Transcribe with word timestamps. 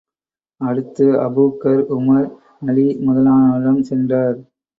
அடுத்து 0.61 1.05
Abu Bakr, 1.19 1.83
Umar, 1.89 2.27
Ali 2.67 2.87
முதலானோரிடம் 3.05 3.81
சென்றார். 3.81 4.37